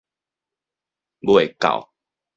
[1.19, 1.93] 未到